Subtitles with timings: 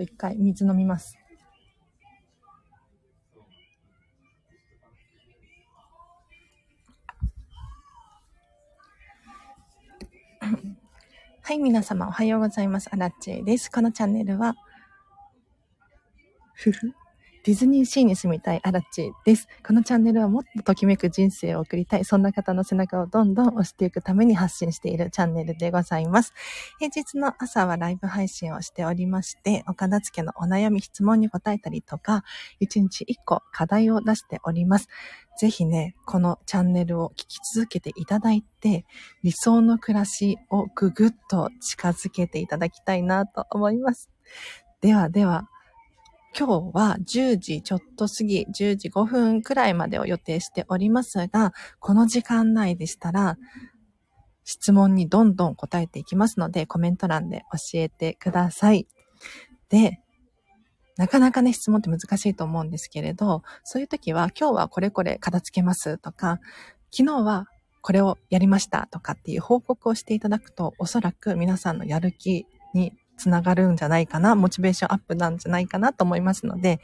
[0.00, 1.18] と一回水飲みます。
[11.42, 12.88] はい、皆様おはようございます。
[12.90, 13.70] アラッチェです。
[13.70, 14.54] このチャンネルは、
[16.54, 16.94] ふふ。
[17.50, 19.48] ディズニーシーに住みたいアラチです。
[19.66, 26.32] このチャンネルはもっとときめく人生を送りたい、そんな方の背中をどんどん押していくために発信しているチャンネルでございます。
[26.78, 32.22] 平日の朝はライブ配信をしておりまして、お片付けのお悩み、質問に答えたりとか、
[32.60, 34.88] 1日1個課題を出しております。
[35.36, 38.84] ぜひね、このチャンネルを聞き続けていただいて、
[39.24, 44.08] 理想の暮らしをぐぐっと近づけていただきたいなと思います。
[44.80, 45.48] ではでは、
[46.36, 53.36] 今日は10時ちょっと過ぎ、10時5分くらいまでを予定しておりますが、この時間内でしたら、
[54.44, 58.86] 質問にどんどん答えていきますので、コメント欄で教えてください。
[59.68, 60.00] で、
[60.96, 66.40] なかなかね、質問って難しいと思うんですけれど、そういう時は、今日はこれこれ片付けますとか、
[66.90, 67.46] 昨日は
[67.82, 76.80] これをやりましたとかっていう報告をしていただくと、おそらく皆さんのやる気につながるんじゃないかな、モチベーションアップなんじゃないかなと思いますので、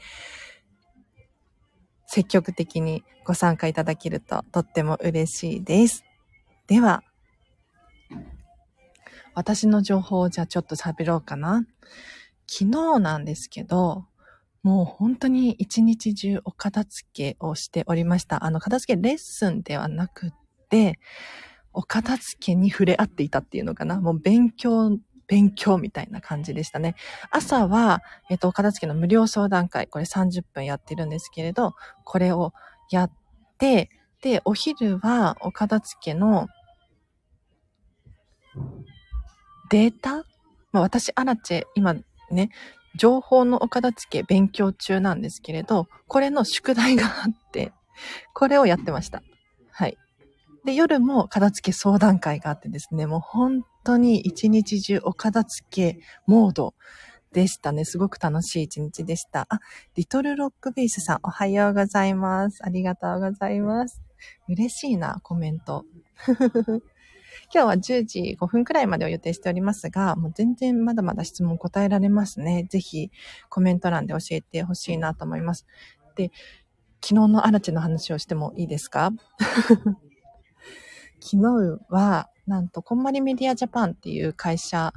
[2.05, 6.05] 積極的にご参加いただけるととっても嬉しいです。
[6.67, 7.03] では、
[9.33, 11.65] 私の情報をじゃあちょっと喋ろうかな。
[12.47, 14.05] 昨日なんですけど、
[14.63, 18.45] もう本当に一日中お片付けをしておりました。
[18.45, 20.29] あの、片付けレッスンではなくっ
[20.69, 20.99] て、
[21.73, 24.01] お片付けに触れ合っていたっていうのかな。
[24.01, 24.97] もう勉強
[25.27, 26.95] 勉強みたいな感じでしたね。
[27.31, 32.53] 朝は、えっと、片付けの無料相談会、これ30分やってるんですけれど、これを
[32.89, 33.11] やっ
[33.57, 33.89] て、
[34.21, 36.47] で、お昼はお片付けの
[39.69, 40.23] データ？
[40.71, 41.95] まあ、私、アラチェ、今
[42.31, 42.49] ね、
[42.95, 47.73] 情報のお片付け勉強中なんですけれど、これの宿題があって、
[48.33, 49.21] これをやってました。
[49.71, 49.97] はい。
[50.65, 56.73] で、夜も片付け相談会があってですね、もう本当に一日中お片付けモード
[57.31, 57.85] でしたね。
[57.85, 59.45] すごく楽しい一日でした。
[59.49, 59.59] あ、
[59.95, 62.59] リトルロックベースさん、おはようございます。
[62.65, 64.01] ありがとうございます。
[64.49, 65.85] 嬉しいな、コメント。
[67.53, 72.65] 今日は10時5分くらいまでを予定しておりますが、もう全然まだまだ質問答えられますね。
[72.69, 73.09] ぜひ
[73.49, 75.65] コメント欄で教えてほしいなと思います。
[76.15, 76.31] で、
[77.01, 79.11] 昨日のアラチの話をしてもいいですか？
[81.19, 84.93] 昨日は、なんと、こんまりメディアジャパンっていう会社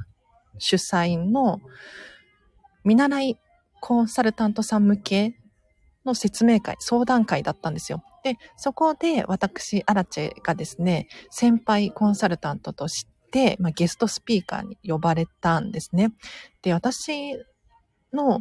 [0.58, 1.60] 主催の
[2.84, 3.38] 見習い
[3.80, 5.34] コンサルタントさん向け
[6.04, 8.02] の説明会、相談会だったんですよ。
[8.22, 16.12] で、そこで私、アラチェがですね、先輩コンサルタントとして、まあ、ゲストスピーカーに呼ばれたんですね。
[16.62, 17.36] で、私
[18.12, 18.40] の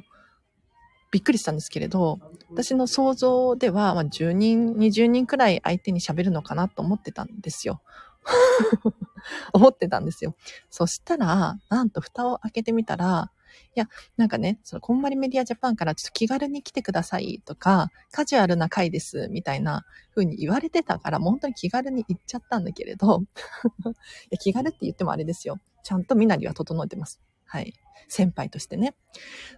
[1.12, 2.20] びっくりしたんですけれど、
[2.52, 7.82] 私の想像では、まあ、10人、20人くらい相手に喋るのかなと思ってたんですよ。
[9.54, 10.36] 思ってたんですよ。
[10.70, 13.32] そしたら、なんと蓋を開けてみたら、
[13.76, 23.24] いや、なんかね、その、こんまりメディアジャパンからちょっと気軽に来てくださいとか、カジュアルな回です、みたいな風に言われてたから、もう本当に気軽に行っちゃったんだけれど、
[23.86, 23.94] い
[24.32, 25.60] や気軽って言ってもあれですよ。
[25.84, 27.20] ちゃんと身なりは整えてます。
[27.46, 27.74] はい。
[28.08, 28.96] 先輩としてね。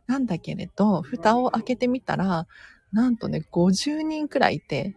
[0.08, 2.48] なんだけれど、蓋を開けてみたら、
[2.92, 4.96] なんとね、50人くらいいて。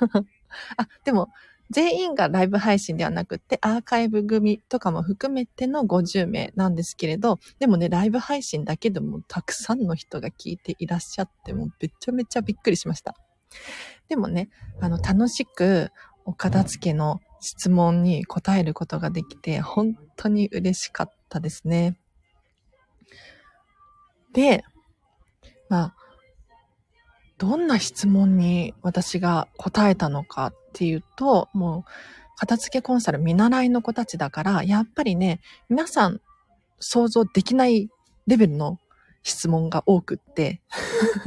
[0.76, 1.28] あ、でも、
[1.70, 13.14] 全員がライブ配信ではなくて、アーカイブ組とかも含めての50名なんですけれど、でもね、ライブ配信だけでもたくさんの人が聞いていらっしゃって、もうめちゃめちゃびっくりしました。
[14.08, 15.90] でもね、あの、楽しく
[16.24, 21.98] お片付けの質問に答えることができて、本当に嬉しかったですね。
[24.32, 24.64] で、
[25.68, 25.94] まあ、
[27.38, 31.90] どんな質問に私が答えたのかていうと、もう、
[32.36, 36.20] 片付けコンサル見習いの子たちだから、やっぱりね、皆さん
[36.80, 37.88] 想像できない
[38.26, 38.78] レベルの
[39.22, 40.60] 質問が多くって、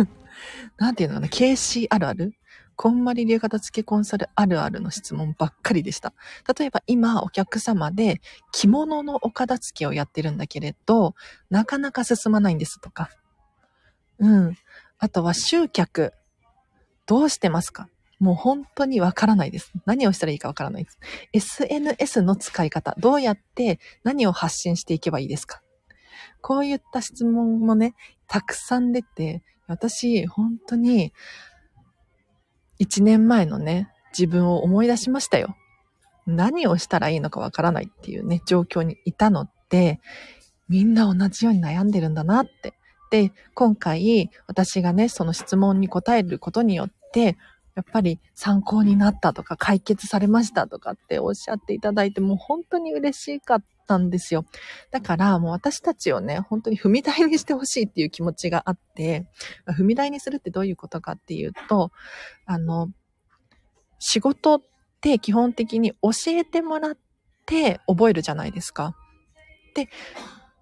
[0.77, 2.33] なんていうのかな、KC あるある？
[2.75, 6.13] こんまり流片付けコンサルあるあるの質問ばっかりでした。
[6.59, 8.21] 例えば今お客様で
[8.51, 11.15] 着物のお片付けをやってるんだけれど、
[11.49, 13.09] なかなか進まないんですとか。
[14.19, 14.57] うん。
[14.99, 16.13] あとは集客。
[17.07, 17.89] どうしてますか？
[18.19, 19.71] もう本当にわからないです。
[19.85, 20.99] 何をしたらいいかわからないです。
[21.33, 22.95] SNS の使い方。
[22.97, 25.61] どうやって何を発信していけばいいですか
[26.41, 27.93] こういった質問もね、
[28.27, 31.13] たくさん出て、私、本当に、
[32.79, 35.55] 一年前のね、自分を思い出しましたよ。
[36.25, 39.99] 何をしたらいいのかわからないっていうね、状況にいたので、
[40.69, 42.73] みんな同じように悩んでるんだなって。
[43.09, 47.37] で、今回私がね、その質問に答えることによって、
[47.77, 54.45] やっぱり参考になったとか解決されましたとかっておっしゃっていただいて、もう本当に嬉しかったんですよ。
[54.89, 59.27] だからもう私たちをね、本当に踏み台にしてほしいっていう気持ちがあって、
[59.67, 61.91] 踏み台にするってどういうことかっていうと、
[62.47, 62.89] あの、
[63.99, 64.61] 仕事っ
[64.99, 66.97] て基本的に教えてもらっ
[67.45, 68.95] て覚えるじゃないですか。
[69.75, 69.87] で、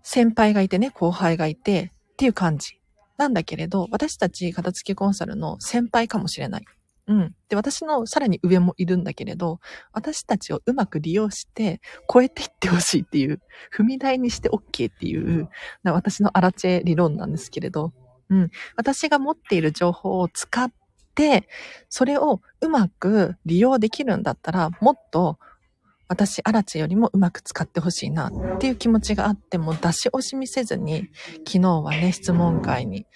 [0.04, 2.82] 先輩がいてね、後輩がいてっていう感じ。
[3.18, 6.66] なんだけれど、私たち片付けコンサルの先輩かもしれない。
[7.08, 7.36] うん。
[7.50, 9.60] で、私のさらに上もいるんだけれど、
[9.94, 11.82] 私たちをうまく利用して
[12.12, 13.42] 超えていってほしいっていう、
[13.76, 15.50] 踏み台にして OK っていう、
[15.84, 17.94] 私のアラチェ理論なんですけれど、
[18.30, 18.50] うん。
[18.76, 20.72] 私が持っている情報を使っ
[21.14, 21.48] て、
[21.90, 25.38] それをうまく利用できるんだったら、もっと
[26.08, 31.10] 私、アラチェよりもうまく使ってほしいなっていう気持ちがあっても出し惜しみせずに、
[31.48, 33.08] 昨日はね、質問会に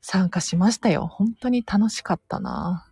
[0.00, 1.06] 参加しましたよ。
[1.06, 2.85] 本当に楽しかったな。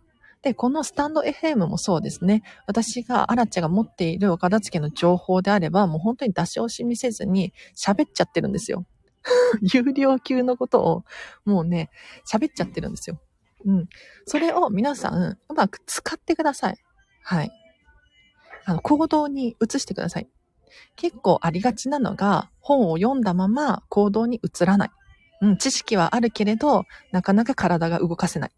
[0.45, 2.43] で、このスタンド FM もそうですね。
[2.67, 8.85] 私が、アラチェが持っているお片付の情報であれば、もう本当に出し惜しみせずに喋っちゃってるんですよ。
[9.73, 11.03] 有料級のことを、
[11.45, 11.89] もうね、
[12.31, 13.19] 喋っちゃってるんですよ。
[13.65, 13.89] うん。
[14.27, 16.77] それを皆さん、うまく使ってください。
[17.23, 17.51] はい。
[18.65, 20.29] あの、行動に移してください。
[20.95, 24.91] 結構ありがちなのが、本を読んだまま行動に移らない。
[25.41, 28.51] うん、知識はあるけれど、なかなか体が動かせない。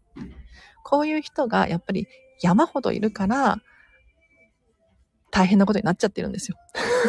[0.88, 2.08] こういう人がやっぱり
[2.40, 3.58] 山ほどいるから、
[5.30, 6.56] 大変なことになっちゃってるんですよ。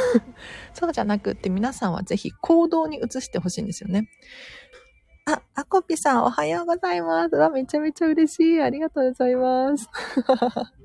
[0.75, 4.09] そうじゃなくって皆さんはぜひ行動に移してほしいんですよね。
[5.25, 7.35] あ、アコピさんおはようございます。
[7.37, 8.61] わ、めちゃめちゃ嬉しい。
[8.61, 9.87] ありがとうございます。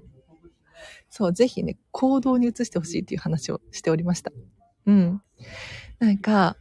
[1.10, 4.30] そう、ぜひね、行動に移してほしいっていう話をしておりました。
[4.86, 5.20] うん。
[5.98, 6.56] なんか、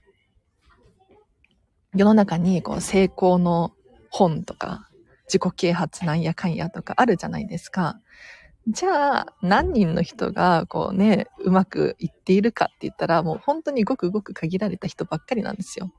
[1.94, 3.76] 世の中にこう成功の
[4.10, 4.90] 本とか、
[5.26, 8.00] 自己啓発なんやかんやとかあるじゃないですか。
[8.68, 15.94] じゃあ、何人の人がこうね、うまくいっているかって言ったら、もう本当にごくごく限られた人ばっかりなんですよ。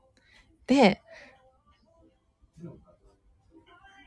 [0.65, 1.01] で、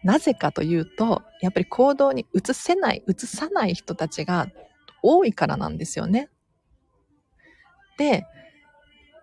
[0.03, 4.49] なぜかというと、やっぱり行動に移せない、移さない人たちが
[5.03, 6.29] 多いからなんですよね。
[7.97, 8.25] で、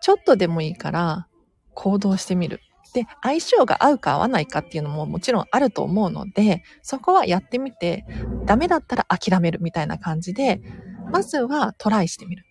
[0.02, 1.28] ちょっとでもいいから
[1.74, 2.60] 行動してみる。
[2.96, 8.06] で、相性が合うか合わないかっていうのももちろんあると思うので、そこはやってみて、
[8.46, 10.62] ダメだったら諦めるみたいな感じで、
[11.12, 12.46] まずはトライしてみる。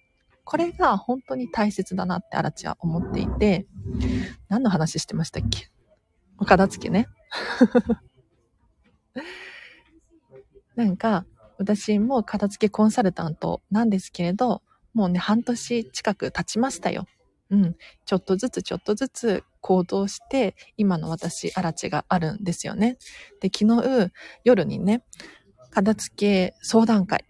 [0.44, 3.66] これが本当に大切だなってアラチは思っていて、
[4.50, 5.70] 何の話してましたっけ？
[6.38, 7.08] お片付けね。
[10.76, 11.24] なんか、
[11.56, 14.60] 私も片付けコンサルタントなんですけれど、
[14.92, 17.06] もうね、半年近く経ちましたよ。
[17.54, 17.76] うん。
[18.04, 22.98] ちょっとずつちょっとずつ行動して、今の私、アラチがあるんですよね。
[23.40, 24.10] で、昨日、
[24.42, 25.04] 夜にね、
[25.70, 27.24] 片付け相談会、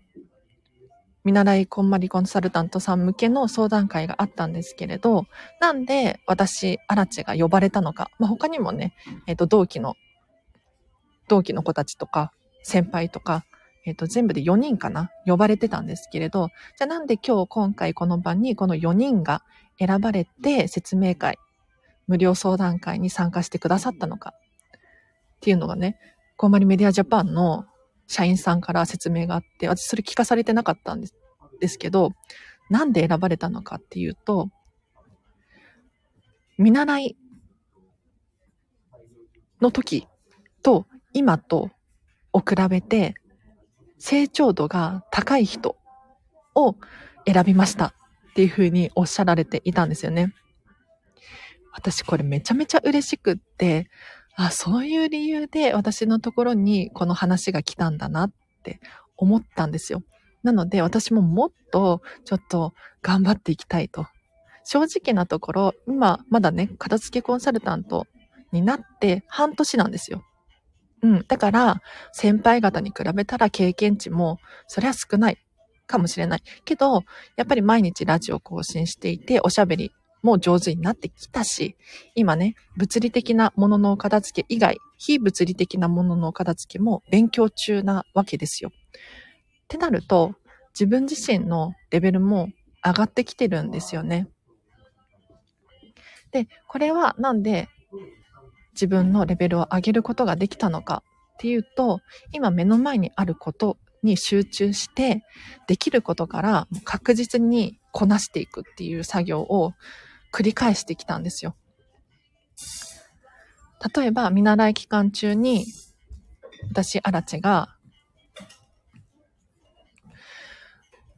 [1.24, 5.26] 見習いこんまりコンサルタントさん向けの相談会があったんですけれど、
[5.60, 8.10] なんで私、アラチが呼ばれたのか。
[8.18, 8.94] まあ、他にもね、
[9.26, 9.94] えっ、ー、と、同期の
[11.28, 13.44] 同期の子たちとか、先輩とか、
[13.86, 19.42] えっ、と、全部で4人かな呼ばれてたんですけれど、じゃあなんで今日今回この場にこの4人が
[19.78, 21.38] 選ばれて説明会、
[22.06, 24.34] 無料相談会に参加してくださったのか。
[25.36, 25.98] っていうのがね、
[26.36, 27.66] コンマリメディアジャパンの
[28.06, 31.14] 社員さんから説明があって、私それ聞かされてなかったんです
[31.60, 32.12] ですけど、
[32.70, 34.50] なんで選ばれたのかっていうと、
[36.58, 37.16] 見習い
[39.60, 40.06] の時
[40.62, 41.70] と今と
[42.32, 43.14] を比べて
[43.98, 45.76] 成長度が高い人
[46.54, 46.76] を
[47.26, 47.94] 選びました。
[48.34, 50.34] っていうふうにおっしゃられていたんですよね。
[51.72, 53.88] 私これめちゃめちゃ嬉しくって、
[54.34, 58.32] あ、そういう理由で私のところにこの話が来たんだなっ
[58.64, 58.80] て
[59.16, 60.02] 思ったんですよ。
[60.42, 64.08] なので私ももっとちょっと頑張っていきたいと。
[64.64, 68.08] 正直なところ、今まだね、片付けコンサルタント
[68.50, 70.24] になって半年なんですよ。
[71.02, 71.24] うん。
[71.28, 75.38] だから、先輩方に比べたら経験値も、そりゃ少ない
[75.86, 76.42] かもしれない。
[76.64, 77.02] けど、
[77.36, 81.76] やっぱり毎日ラジオ更新していて、おしゃべりも上手になってきたし、
[82.14, 88.70] 今ね、物理的なものの片付け以外、非物理的なものの片付けも勉強中なわけですよ。
[88.70, 88.72] っ
[89.68, 90.34] てなると、
[90.72, 92.48] 自分自身のレベルも
[92.84, 94.28] 上がってきてるんですよね。
[96.32, 97.68] で、これはなんで
[98.72, 101.02] 自分のレベルを上げることができたのか
[101.34, 102.00] っていうと、
[102.32, 105.22] 今目の前にあることに集中して、
[105.66, 109.72] できることから確実にこなしていくっていう作業を
[110.32, 111.54] 繰り返してきたんですよ。
[113.96, 115.66] 例えば見習い期間中に、
[116.70, 117.76] 私、アラチェが、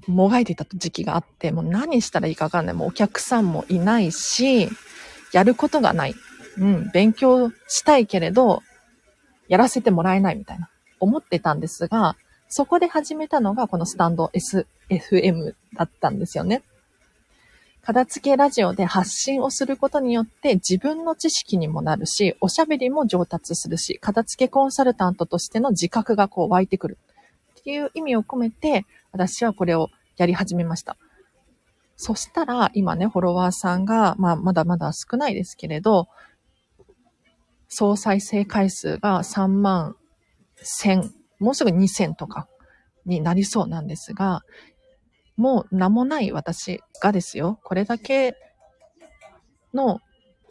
[0.06, 2.74] もがいていた時期があって、もう何したらいいかわかんない。
[2.74, 4.68] もうお客さんもいないし、
[5.32, 6.14] やることがない。
[6.58, 8.62] うん、勉強したいけれど、
[9.48, 12.16] やらせてもらえないみたいな、思ってたんですが、
[12.48, 16.62] そこで始めたのがこのスタンド SFM だったんですよね。
[17.82, 26.98] 片付けラジオで発信をすることによって自分の知識にもなるし、おしゃべりも上達するし、片付けコンサルタントとしての自覚がこう湧いてくる
[27.60, 30.96] っていう意味を込めて、私はこれをやり始めました。
[31.96, 36.08] そしたら、今ね、フォロワーさんが、まあ、まだまだ少ないですけれど、
[37.68, 39.96] 総再生回数が3万
[40.82, 42.48] 1000、もうすぐ2000とか
[43.04, 44.42] になりそうなんですが、
[45.36, 48.34] もう名もない私がですよ、これだけ
[49.74, 50.00] の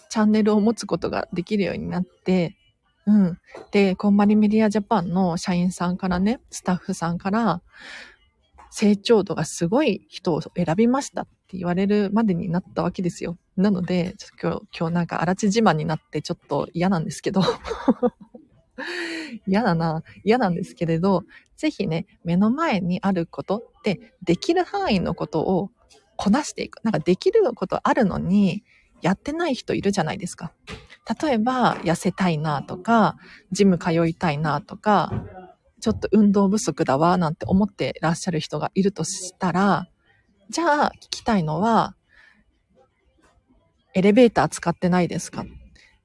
[0.09, 2.55] チャンネルを持つことができるようになって、
[3.07, 3.39] うん。
[3.71, 7.61] で、コンマリメディアジャパンの社員さんからね、スタッフさんから、
[8.71, 13.37] 成長度がすごい人を選びましたって言われるまでになったわけですよ。
[13.55, 17.41] なので、今日、今日なんか荒地自慢になってちょっと嫌なんですけど
[19.47, 20.03] 嫌だな。
[20.23, 21.23] 嫌なんですけれど、
[21.57, 25.71] ぜひね、目の前にあることって、できる範囲のことを
[26.17, 26.83] こなしていく。
[26.83, 28.63] なんかできることあるのに、
[29.01, 30.51] やってない人いるじゃないですか。
[31.21, 33.17] 例えば、痩せたいなとか、
[33.51, 35.11] ジム通いたいなとか、
[35.79, 39.87] ちょっと運動不足だわ、なんて思ってらっしゃる人がいるとしたら、
[40.49, 41.95] じゃあ聞きたいのは、
[43.93, 45.45] エレベーター使ってないですか？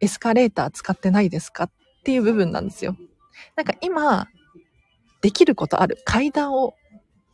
[0.00, 1.70] エスカレーター使ってないですか？
[2.00, 2.96] っていう部分なんですよ。
[3.56, 4.28] なんか今、
[5.20, 5.98] できることある。
[6.04, 6.74] 階段を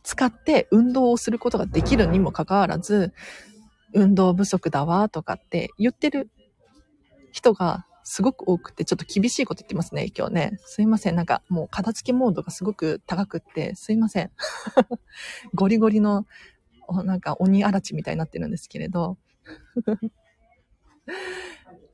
[0.03, 3.13] 使って運動をすることができるにもかかわらず、
[3.93, 6.29] 運動不足だわとかって言ってる
[7.31, 10.59] 人がすごく多くて、ちょっと厳しいこと言ってますね、今日ね。
[10.65, 11.15] すいません。
[11.15, 14.31] なんかもう片付けモードがすごく高くって、すいません。
[15.53, 16.25] ゴリゴリの、
[17.03, 19.17] なんか鬼荒地みたいになってるんですけれど。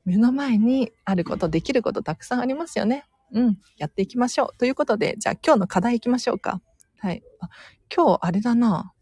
[0.04, 3.04] 目の前にあること、できることたくさんありますよね。
[3.32, 3.58] うん。
[3.78, 4.58] やっていきましょう。
[4.58, 6.60] ということで、じゃあ今日の課題いきましょうか。
[6.98, 7.22] はい。
[7.40, 7.48] あ
[7.94, 8.92] 今日、あれだな。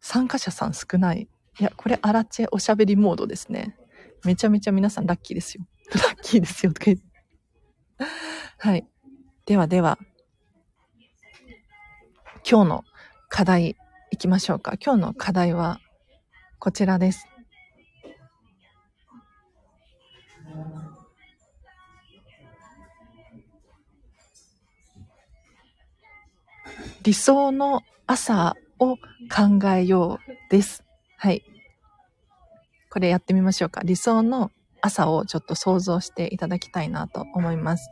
[0.00, 1.28] 参加者さん少ない。
[1.58, 3.76] いや、これ、アラチェおしゃべりモードですね。
[4.24, 5.66] めちゃめちゃ皆さんラッキーですよ。
[5.92, 6.72] ラッキーですよ。
[6.72, 7.04] とか言って。
[8.58, 8.86] はい。
[9.46, 9.98] ではでは、
[12.48, 12.84] 今日の
[13.28, 13.76] 課題
[14.10, 14.76] いきましょうか。
[14.82, 15.80] 今日の課題は
[16.58, 17.26] こちらです。
[27.08, 30.84] 理想の朝を考えようです。
[31.16, 31.42] はい。
[32.90, 33.80] これやってみましょうか。
[33.82, 34.50] 理想の
[34.82, 37.88] 朝をちょっと想像していただきたいなと思います。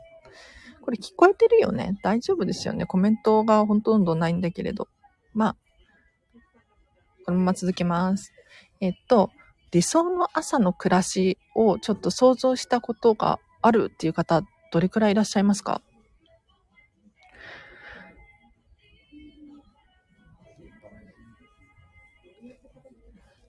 [0.82, 1.98] これ聞こえてるよね？
[2.02, 4.86] 大丈夫ですよねコメントがほとんどないんだけれど。
[5.32, 5.56] まあ、
[7.24, 8.34] このまま続けます。
[8.82, 9.30] えっと、
[9.70, 14.42] 理想の朝の暮らしをちょっと想像したことがあるっていう方、
[14.72, 15.80] どれくらいいらっしゃいますか？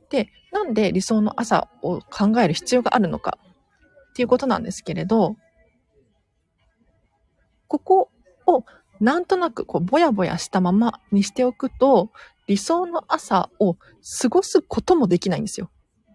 [0.09, 3.37] で、なんで理想の朝を考える必要があるのか
[4.11, 5.35] っていうことなんですけれど、
[7.67, 8.09] ここ
[8.45, 8.63] を
[8.99, 12.11] なんとなくこうぼやぼやしたままにしておくと、
[12.47, 15.69] 理想の朝を過ごすこともできないんですよ。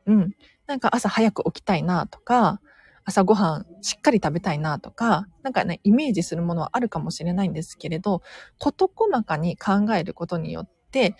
[0.06, 0.34] うん。
[0.66, 2.60] なんか朝早く起きたいなとか、
[3.04, 8.22] 朝ごはんしっかり食べたいなとか、なんかね、イメージするものはあるかもしれないんですけれど、
[8.58, 11.16] 事細かに考えることによって、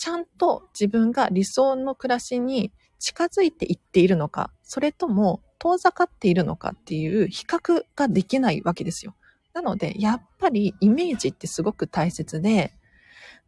[0.00, 9.14] ちゃんと自分が理想の暮らしに近づいていっているのか、それとも遠ざかっているのかっていう比較ができないわけですよ。
[9.52, 12.72] なので、やっぱりイメージってすごく大切で、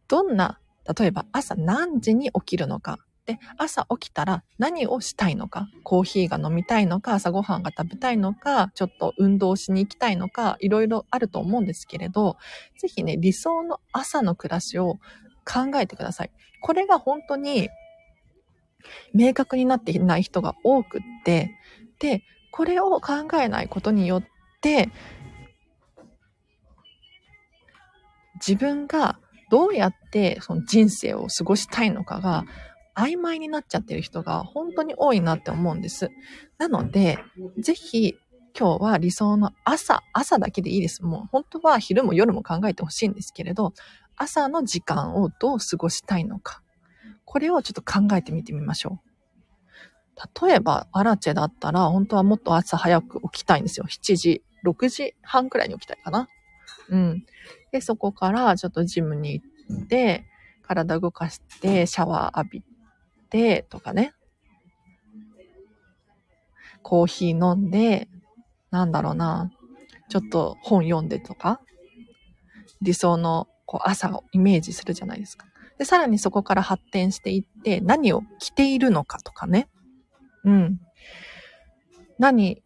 [0.07, 0.59] どんな、
[0.95, 12.37] 例えば朝何時に起きるのか、で、朝起きたら何をしたいのか、コーヒーが飲みたいのか、朝ごはんが食べたいのか、ちょっと運動しに行きたいのか、いろいろあると思うんですけれど、
[12.77, 14.99] ぜひね、理想の朝の暮らしを
[15.45, 16.31] 考えてください。
[16.61, 17.69] これが本当に
[19.13, 21.51] 明確になっていない人が多くって、
[21.99, 24.23] で、これを考えないことによっ
[24.61, 24.89] て、
[28.35, 29.19] 自分が
[29.49, 32.45] どうやってその人生を過ごしたいのかが
[32.95, 36.09] 曖昧になっちゃってる人が本当に多いなって思うんです。
[36.57, 37.19] なので、
[37.59, 38.15] ぜひ
[38.57, 41.03] 今日は理想の朝、朝だけでいいです。
[41.03, 43.73] もう本当は昼も夜も考えてほしいんですけれど、
[44.23, 46.61] 朝の時間をどう過ごしたいのか。
[47.25, 50.45] これをちょっと考えてみてみましょう。
[50.45, 53.85] 例えば、アラチェだったら、本当はもっと朝早く起きたいんですよ。
[53.89, 56.27] 7時、6時半くらいに起きたいかな。
[56.89, 57.25] うん。
[57.71, 60.25] で、そこからちょっとジムに行って、
[60.61, 62.63] 体動かして、シャワー浴び
[63.29, 64.13] て、とかね。
[66.81, 68.07] コーヒー飲んで、
[68.69, 69.51] なんだろうな。
[70.09, 71.59] ちょっと本読んでとか、
[72.81, 75.47] 理想のこう朝をイメージするじゃないですか。
[75.79, 79.67] で、さらにそこから発展していって、何を着ているのかとかね。
[80.43, 80.79] うん。
[82.19, 82.61] 何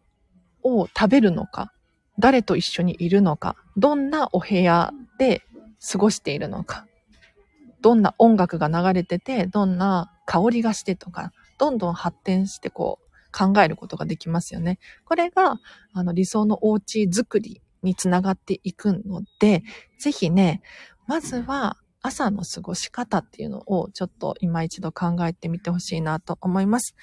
[0.62, 1.72] を食べるのか。
[2.18, 3.56] 誰と一緒にいるのか。
[3.78, 5.40] どんなお部屋で
[5.90, 6.86] 過ごしているのか。
[7.80, 14.78] どんな音楽が流れてて、どんな香りがしてとか、どんどん発展してこう、考えることができますよね。
[15.06, 15.58] これが、
[15.94, 19.62] あの、理想のお家作りにつながっていくので、
[19.98, 20.60] ぜひね、
[21.08, 26.94] まずは朝の過ごし方っていうのをちょっと今一度考えてみてほしいなと思います。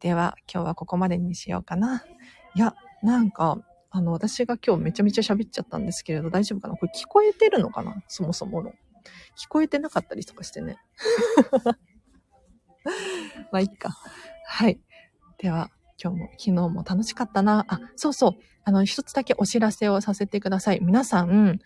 [0.00, 2.02] では、今日はここまでにしようかな。
[2.54, 3.58] いや、なんか、
[3.90, 6.76] あの、私が今日めちゃめちゃ喋っちゃったんですけれど、大丈夫かな？
[6.76, 8.02] これ聞こえてるのかな？
[8.08, 8.70] そもそもの。
[9.38, 10.78] 聞こえてなかったりとかしてね。
[13.52, 13.90] まあ、いっか。
[14.46, 14.80] はい。
[15.36, 15.70] では、
[16.02, 17.66] 今日も、昨日も楽しかったな。
[17.68, 18.32] あ、そうそう。
[18.64, 20.80] あの、一つだけお知らせをさせてください。
[20.80, 21.60] 皆さん、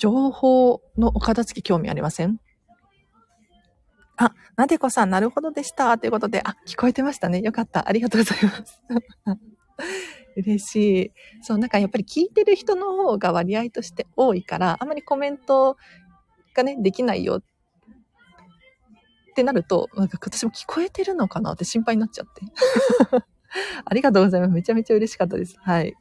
[0.00, 2.40] 情報のお片付け興味ありません？
[4.16, 5.98] あ、なでこさん、なるほどでした。
[5.98, 7.40] ということで、あ、聞こえてましたね。
[7.42, 7.86] よかった。
[7.86, 8.82] ありがとうございます。
[10.36, 11.12] 嬉しい。
[11.42, 15.76] そう、なんかやっぱり聞いてる人の方が割合として多いから、あまりコメント
[16.54, 17.42] がね、できないよっ
[19.34, 22.42] てなると、なんか私も聞こえてるのかなって心配になっちゃって。
[23.84, 24.52] ありがとうございます。
[24.52, 25.56] めちゃめちゃ嬉しかったです。
[25.60, 25.94] はい。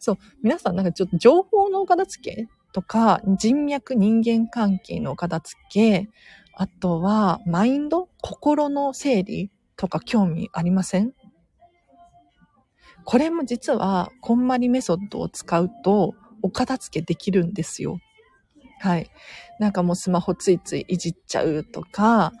[0.00, 6.08] そう、皆さんなんかちょっと情報のお片付けとか、人脈人間関係のお片付け、
[6.54, 11.12] あとはマインド心の整理とか興味ありません？
[13.04, 17.98] これも実は、こんまりメソッドを使うと、お片付けできるんですよ。
[18.78, 19.10] はい。
[19.58, 22.32] なんかもうスマホついついいじっちゃうとか、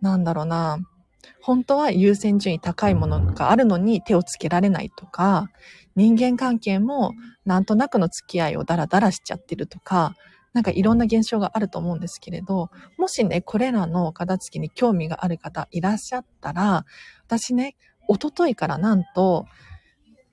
[0.00, 0.78] なんだろうな。
[1.40, 5.50] 本当は優先順位高いものがあるのに手をつけられないとか、
[5.96, 7.12] 人間関係も
[7.44, 10.14] なんとなくの付き合いをダラダラしちゃってるとか、
[10.52, 16.84] なんかいろんな現象があると思うんですけれど、もしね、これらの片付けに興味がある方いらっしゃったら、
[17.26, 17.76] 私ね、
[18.08, 19.46] おとといからなんと、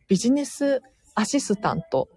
[0.07, 0.81] ビジネス
[1.15, 2.09] アシスタント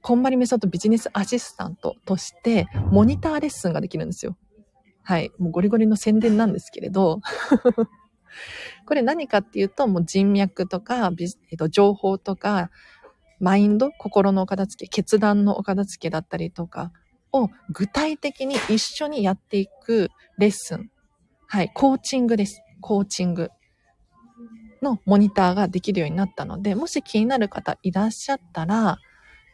[0.00, 4.36] こんまりメソッドビジネスアシスタントとして、モニターレッスンができるんですよ。
[5.08, 5.32] はい。
[5.38, 7.22] もうゴリゴリの宣伝なんですけれど、
[8.84, 11.10] これ何かっていうと、もう人脈とか、
[11.50, 12.70] えっと、情報とか、
[13.40, 16.92] マインド、心のお片付け、決断のお片付けだったりとか
[17.32, 20.90] を具体的に一緒にやっていくレッスン。
[21.46, 21.72] はい。
[21.72, 22.60] コーチングです。
[22.82, 23.48] コーチング
[24.82, 28.98] のモニターができるようになったので、もし気になる方いらっしゃったら、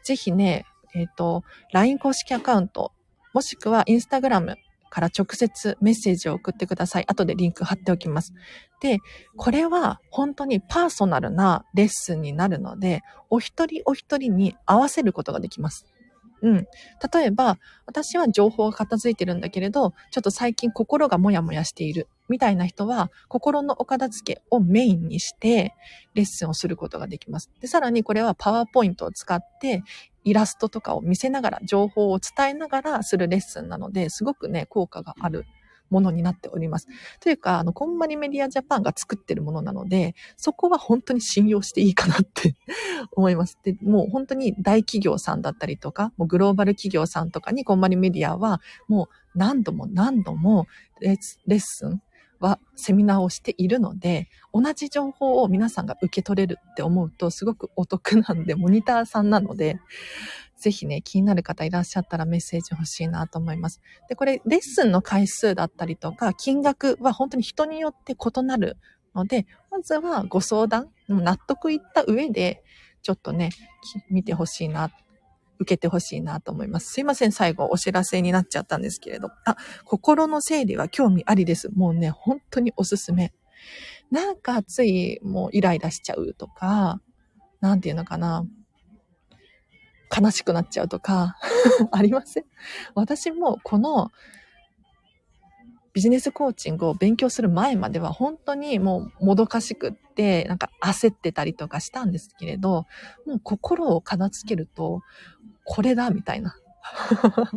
[0.03, 2.91] ぜひね、えっ、ー、と、LINE 公式アカウント、
[3.33, 4.57] もしくは Instagram
[4.89, 7.05] から直接メッセージを送ってください。
[7.07, 8.33] 後でリンク貼っておきます。
[8.81, 8.99] で、
[9.35, 15.85] これは本当にパーソナルなレッスンになるので、お一人お一人に合わせることができます。
[16.41, 16.67] うん。
[17.13, 22.07] 例えば、私は情報が片付いてるんだけれど、ちょっと最近心がもやもやしている。
[22.27, 25.73] みたいな人は、心のお片付けをメインにして、
[26.13, 27.49] レッスンをすることができます。
[27.61, 29.83] で、さらにこれはパワーポイントを使って、
[30.25, 35.45] イラストとかを見せながら、情報を伝えながらするレッスンなので、すごくね、効果がある
[35.89, 36.87] ものになっております。
[37.19, 42.55] というか、あの、コンマリメディアジャパンが作ってるものなので、そこは本当に信用していいかなって
[43.15, 43.57] 思います。
[43.63, 50.65] で、もう本当に大企業さんだったりとか、もうグローバル企業さんとかにコンマリメディアは、もう何度も何度も
[50.99, 52.01] レッスン、
[52.39, 59.79] はセミナーをしているので、同じ情報を皆さんが受け取れるって思うとすごくお得なんで、 モニターさんなので、
[60.57, 63.81] ぜひね、気になる方いらっしゃったらメッセージ欲しいなと思います。
[64.07, 68.77] で、これ、レッスンの回数だったりとか、金額は本当に人によって異なる
[69.13, 72.63] ので、まずはご相談、納得いった上で、
[73.01, 73.49] ちょっとね、
[74.09, 74.91] 見てほしいなっ
[75.59, 76.91] 受けてほしいなと思います。
[76.91, 79.29] すいません、最後お知らせになっちゃったんですけれど。
[79.45, 81.69] あ、心の整理は興味ありです。
[81.69, 83.33] もうね、本当におすすめ。
[84.11, 87.01] なんかついもうイライラしちゃうとか、
[87.61, 88.45] なんていうのかな。
[90.15, 91.35] 悲しくなっちゃうとか、
[91.91, 92.45] ありません？
[92.93, 94.11] 私もこの
[95.93, 100.04] ビジネスコーチングを勉強する前までは本当にもうもどかしくて、
[100.45, 102.85] なんか焦ってたりとかしたんですけれど、
[103.25, 105.01] もう心を片付けると、
[105.65, 106.55] これだみたいな。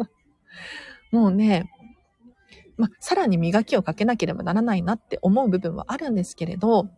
[1.12, 1.70] もうね、
[2.76, 6.88] ま、さらに磨きをかけなければならないなって思う部分はあるんですけれど、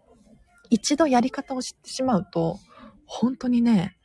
[0.68, 2.58] 一度やり方を知ってしまうと、
[3.06, 3.96] 本当にね、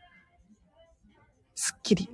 [1.54, 2.10] すっきり。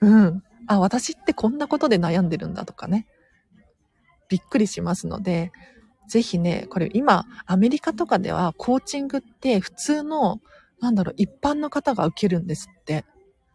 [0.00, 0.42] うん。
[0.66, 3.06] あ、私ってこんなことで悩んでるんだとかね。
[4.28, 5.52] びっくりしますので、
[6.08, 10.40] ぜひね、これ今、アメリカとかではコーチングって普通の、
[10.80, 13.04] なんだろう、一般の方が受けるんですって。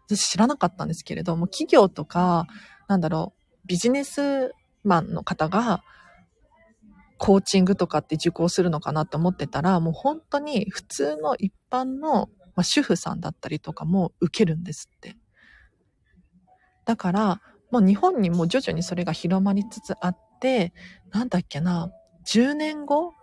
[0.07, 2.47] 私知らなかったんですけれども、企業とか、
[2.87, 3.33] なんだろ
[3.63, 5.83] う、ビジネスマンの方が、
[7.17, 15.15] コーチングとかって受講するのかなって思ってたら、もう本当に普通の一般の、まあ、主婦さんだったりとかも受けるんですって。
[16.85, 20.73] だから、もう日本にも徐々にそれが広まりつつあって、
[21.11, 21.91] なんだっけな、
[22.25, 23.13] 10年後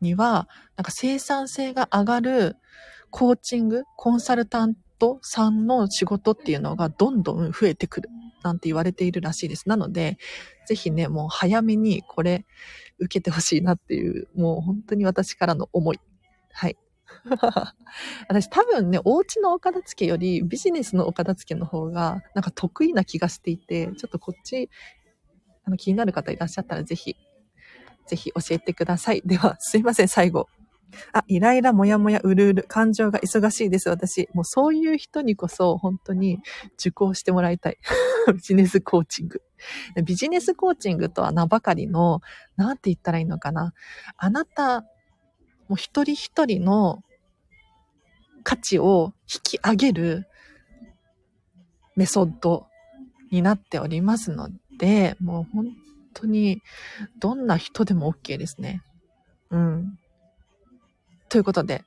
[0.00, 2.56] には、なんか生産性が上がる
[3.10, 8.10] コーチング、コンサルタントさんの仕事っていうのがどんどん増えてくる
[8.42, 9.68] なんて言われているらしいです。
[9.68, 10.18] なので、
[10.66, 12.44] ぜひね、もう早めにこれ
[12.98, 16.00] 受けてほしいなっていう、もう本当に私からの思い。
[16.52, 16.76] はい。
[18.28, 24.70] 私多分ね、お家のお片付けよりビジネスのお片付けの方がなんか得意な気がしていて、ちょっとこっち、
[25.64, 27.16] あの気になる方いらっしゃったらぜひ、
[28.06, 29.22] ぜひ教えてください。
[29.24, 30.48] では、すいません、最後。
[31.12, 34.28] あ、イライラ、もやもや、うるうる、感情が忙しいです、私。
[34.34, 36.40] もうそういう人にこそ、本当に
[36.74, 37.78] 受講してもらいたい。
[38.34, 39.42] ビジネスコーチング。
[40.04, 42.20] ビジネスコーチングとは名ばかりの、
[42.56, 43.72] なんて言ったらいいのかな。
[44.16, 44.82] あなた、
[45.68, 47.02] もう一人一人の
[48.42, 50.26] 価値を引き上げる
[51.96, 52.66] メソッド
[53.30, 55.66] になっておりますので、もう本
[56.12, 56.62] 当に
[57.18, 58.82] どんな人でも OK ですね。
[59.50, 59.98] うん。
[61.28, 61.84] ということで、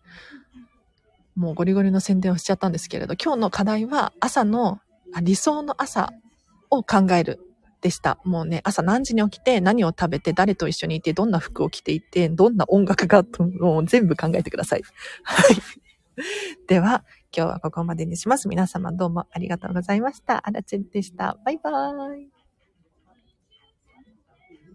[1.35, 4.79] もうゴリゴリの宣伝をしちゃったんですけれど、今日の課題は朝の、
[5.21, 6.11] 理想の朝
[6.69, 7.39] を考える
[7.81, 8.19] でした。
[8.23, 13.23] もうね、朝何時に起きて、何を食べて、誰と一緒にいて、どんな服を着ていて、どんな音楽が、
[13.59, 14.81] もう全部考えてください。
[15.23, 15.57] はい。
[16.67, 17.03] では、
[17.35, 18.47] 今日はここまでにします。
[18.47, 20.47] 皆様どうもありがとうございました。
[20.47, 21.37] あらちでした。
[21.45, 22.34] バイバーイ。